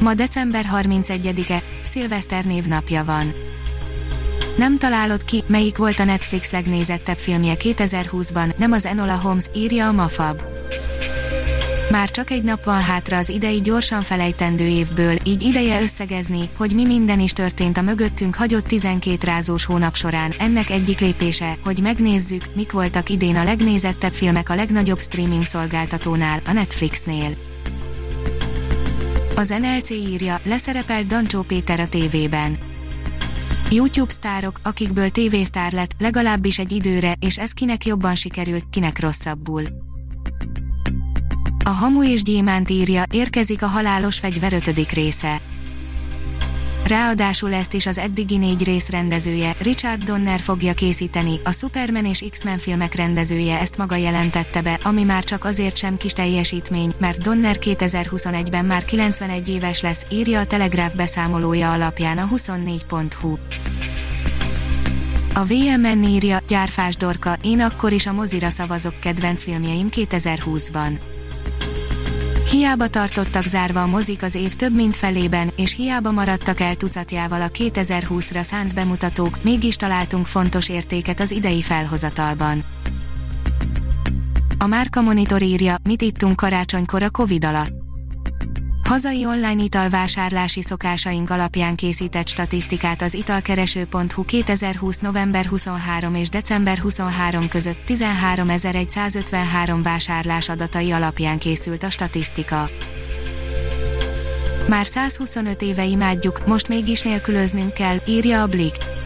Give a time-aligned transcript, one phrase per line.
[0.00, 3.32] Ma december 31-e, szilveszter névnapja van.
[4.56, 9.86] Nem találod ki, melyik volt a Netflix legnézettebb filmje 2020-ban, nem az Enola Holmes, írja
[9.86, 10.42] a Mafab.
[11.90, 16.74] Már csak egy nap van hátra az idei gyorsan felejtendő évből, így ideje összegezni, hogy
[16.74, 20.34] mi minden is történt a mögöttünk hagyott 12 rázós hónap során.
[20.38, 26.40] Ennek egyik lépése, hogy megnézzük, mik voltak idén a legnézettebb filmek a legnagyobb streaming szolgáltatónál,
[26.46, 27.53] a Netflixnél.
[29.36, 32.58] Az NLC írja, leszerepelt Dancsó Péter a tévében.
[33.70, 39.64] YouTube sztárok, akikből tévésztár lett, legalábbis egy időre, és ez kinek jobban sikerült, kinek rosszabbul.
[41.64, 45.42] A Hamu és Gyémánt írja, érkezik a halálos fegyver ötödik része.
[46.88, 52.24] Ráadásul ezt is az eddigi négy rész rendezője, Richard Donner fogja készíteni, a Superman és
[52.30, 57.22] X-Men filmek rendezője ezt maga jelentette be, ami már csak azért sem kis teljesítmény, mert
[57.22, 63.36] Donner 2021-ben már 91 éves lesz, írja a Telegraph beszámolója alapján a 24.hu.
[65.34, 71.13] A VMN írja, Gyárfás Dorka, én akkor is a mozira szavazok kedvenc filmjeim 2020-ban.
[72.54, 77.42] Hiába tartottak zárva a mozik az év több mint felében, és hiába maradtak el tucatjával
[77.42, 82.64] a 2020-ra szánt bemutatók, mégis találtunk fontos értéket az idei felhozatalban.
[84.58, 87.83] A Márka Monitor írja, mit ittunk karácsonykor a Covid alatt.
[88.84, 94.98] Hazai online italvásárlási szokásaink alapján készített statisztikát az italkereső.hu 2020.
[94.98, 102.70] november 23 és december 23 között 13.153 vásárlás adatai alapján készült a statisztika.
[104.68, 109.03] Már 125 éve imádjuk, most mégis nélkülöznünk kell, írja a Blick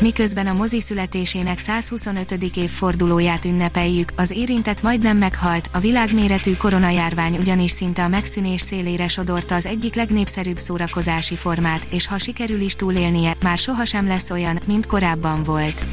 [0.00, 2.32] miközben a mozi születésének 125.
[2.56, 9.54] évfordulóját ünnepeljük, az érintett majdnem meghalt, a világméretű koronajárvány ugyanis szinte a megszűnés szélére sodorta
[9.54, 14.86] az egyik legnépszerűbb szórakozási formát, és ha sikerül is túlélnie, már sohasem lesz olyan, mint
[14.86, 15.84] korábban volt.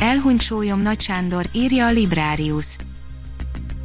[0.00, 2.76] Elhunyt sólyom Nagy Sándor, írja a Librarius.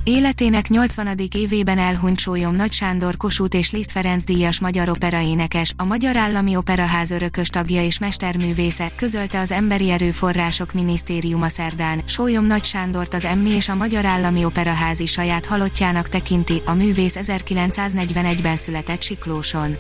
[0.04, 1.20] Életének 80.
[1.36, 6.56] évében elhunyt sólyom Nagy Sándor Kossuth és Liszt Ferenc díjas magyar operaénekes, a Magyar Állami
[6.56, 12.02] Operaház örökös tagja és mesterművésze, közölte az Emberi Erőforrások Minisztériuma szerdán.
[12.06, 16.74] Sólyom Nagy Sándort az Emmi és a Magyar Állami Operaház is saját halottjának tekinti, a
[16.74, 19.76] művész 1941-ben született Siklóson.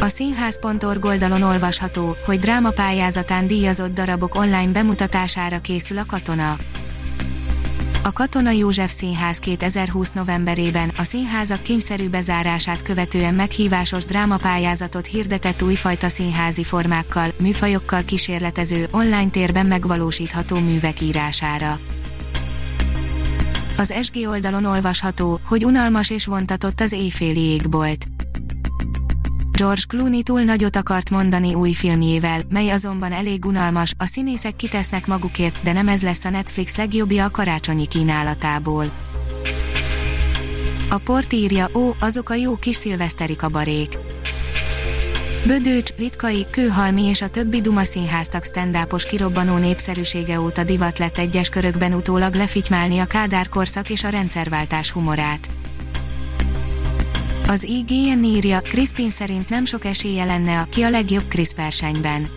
[0.00, 6.56] A színház.org oldalon olvasható, hogy drámapályázatán díjazott darabok online bemutatására készül a katona.
[8.08, 16.08] A Katona József Színház 2020 novemberében a színházak kényszerű bezárását követően meghívásos drámapályázatot hirdetett újfajta
[16.08, 21.80] színházi formákkal, műfajokkal kísérletező, online térben megvalósítható művek írására.
[23.76, 28.06] Az SG oldalon olvasható, hogy unalmas és vontatott az éjféli égbolt.
[29.58, 35.06] George Clooney túl nagyot akart mondani új filmjével, mely azonban elég unalmas, a színészek kitesznek
[35.06, 38.84] magukért, de nem ez lesz a Netflix legjobbja a karácsonyi kínálatából.
[40.90, 43.98] A port írja, ó, azok a jó kis szilveszteri kabarék.
[45.46, 51.48] Bödőcs, Litkai, Kőhalmi és a többi Duma színháztak stand kirobbanó népszerűsége óta divat lett egyes
[51.48, 55.57] körökben utólag lefitymálni a Kádár korszak és a rendszerváltás humorát.
[57.50, 62.28] Az IGN írja, Crispin szerint nem sok esélye lenne a ki a legjobb Chris versenyben.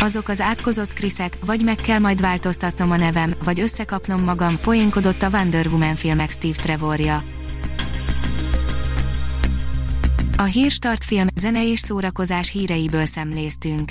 [0.00, 5.22] Azok az átkozott Kriszek, vagy meg kell majd változtatnom a nevem, vagy összekapnom magam, poénkodott
[5.22, 7.22] a Wonder Woman filmek Steve Trevorja.
[10.36, 13.90] A Hírstart film, zene és szórakozás híreiből szemléztünk.